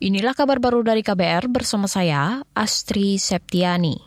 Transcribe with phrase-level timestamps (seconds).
[0.00, 4.00] Inilah kabar baru dari KBR bersama saya, Astri Septiani.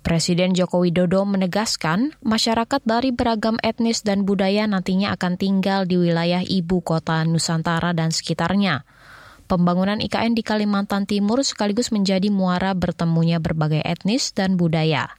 [0.00, 6.40] Presiden Joko Widodo menegaskan masyarakat dari beragam etnis dan budaya nantinya akan tinggal di wilayah
[6.40, 8.88] ibu kota Nusantara dan sekitarnya.
[9.44, 15.12] Pembangunan IKN di Kalimantan Timur sekaligus menjadi muara bertemunya berbagai etnis dan budaya.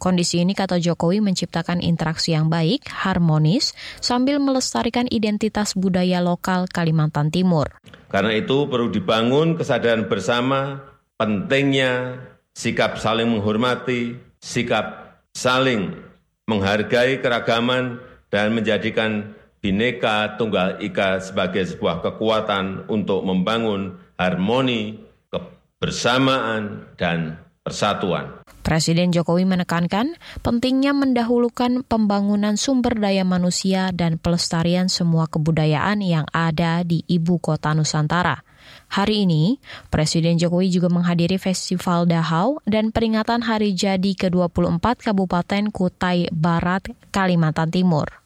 [0.00, 7.28] Kondisi ini, kata Jokowi, menciptakan interaksi yang baik, harmonis, sambil melestarikan identitas budaya lokal Kalimantan
[7.28, 7.68] Timur.
[8.08, 10.80] Karena itu perlu dibangun kesadaran bersama
[11.20, 12.16] pentingnya
[12.56, 16.00] sikap saling menghormati, sikap saling
[16.48, 18.00] menghargai keragaman,
[18.32, 24.96] dan menjadikan Bhinneka Tunggal Ika sebagai sebuah kekuatan untuk membangun harmoni,
[25.28, 28.39] kebersamaan, dan persatuan.
[28.60, 36.84] Presiden Jokowi menekankan pentingnya mendahulukan pembangunan sumber daya manusia dan pelestarian semua kebudayaan yang ada
[36.84, 38.44] di ibu kota Nusantara.
[38.92, 39.56] Hari ini,
[39.88, 46.84] Presiden Jokowi juga menghadiri Festival Dahau dan peringatan Hari Jadi ke-24 Kabupaten Kutai Barat,
[47.14, 48.20] Kalimantan Timur.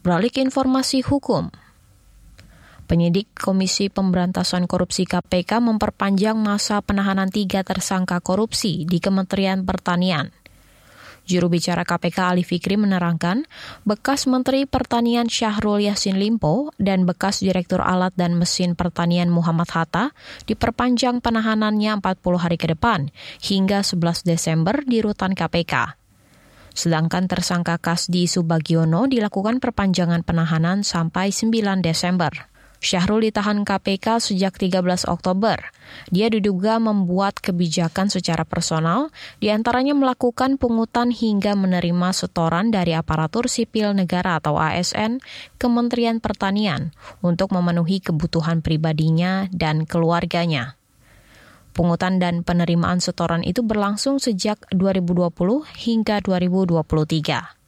[0.00, 1.52] Beralih informasi hukum,
[2.90, 10.34] Penyidik Komisi Pemberantasan Korupsi KPK memperpanjang masa penahanan tiga tersangka korupsi di Kementerian Pertanian.
[11.22, 13.46] Juru bicara KPK Ali Fikri menerangkan,
[13.86, 20.10] bekas Menteri Pertanian Syahrul Yassin Limpo dan bekas Direktur Alat dan Mesin Pertanian Muhammad Hatta
[20.50, 25.94] diperpanjang penahanannya 40 hari ke depan hingga 11 Desember di rutan KPK.
[26.74, 32.49] Sedangkan tersangka Kasdi Subagiono dilakukan perpanjangan penahanan sampai 9 Desember.
[32.80, 35.68] Syahrul ditahan KPK sejak 13 Oktober.
[36.08, 43.52] Dia diduga membuat kebijakan secara personal, di antaranya melakukan pungutan hingga menerima setoran dari aparatur
[43.52, 45.20] sipil negara atau ASN,
[45.60, 50.80] Kementerian Pertanian, untuk memenuhi kebutuhan pribadinya dan keluarganya.
[51.76, 55.28] Pungutan dan penerimaan setoran itu berlangsung sejak 2020
[55.84, 57.59] hingga 2023.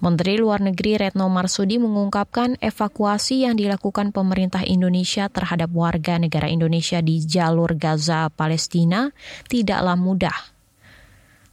[0.00, 7.04] Menteri Luar Negeri Retno Marsudi mengungkapkan evakuasi yang dilakukan pemerintah Indonesia terhadap warga negara Indonesia
[7.04, 9.12] di jalur Gaza, Palestina
[9.44, 10.56] tidaklah mudah.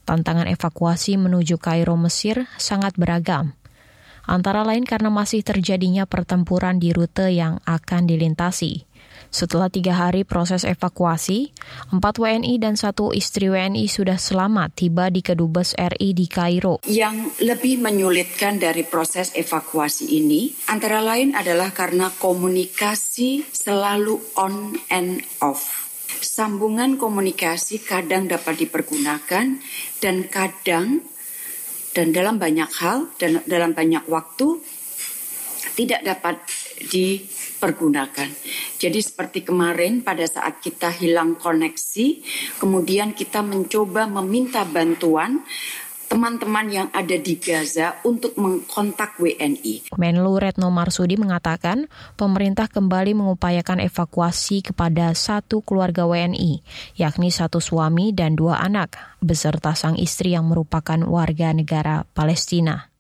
[0.07, 3.51] Tantangan evakuasi menuju Kairo, Mesir sangat beragam.
[4.23, 8.87] Antara lain karena masih terjadinya pertempuran di rute yang akan dilintasi.
[9.27, 11.51] Setelah tiga hari proses evakuasi,
[11.91, 16.79] empat WNI dan satu istri WNI sudah selamat tiba di Kedubes RI di Kairo.
[16.87, 25.21] Yang lebih menyulitkan dari proses evakuasi ini antara lain adalah karena komunikasi selalu on and
[25.43, 25.87] off.
[26.17, 29.59] Sambungan komunikasi kadang dapat dipergunakan
[30.01, 31.03] dan kadang
[31.93, 34.61] dan dalam banyak hal dan dalam banyak waktu
[35.77, 36.41] tidak dapat
[37.57, 38.29] dipergunakan.
[38.77, 42.21] Jadi seperti kemarin pada saat kita hilang koneksi,
[42.61, 45.41] kemudian kita mencoba meminta bantuan
[46.07, 49.91] teman-teman yang ada di Gaza untuk mengkontak WNI.
[49.99, 56.63] Menlu Retno Marsudi mengatakan pemerintah kembali mengupayakan evakuasi kepada satu keluarga WNI,
[56.95, 62.96] yakni satu suami dan dua anak, beserta sang istri yang merupakan warga negara Palestina.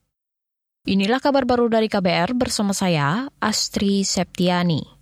[0.87, 4.96] Inilah kabar baru dari KBR bersama saya, Astri Septiani.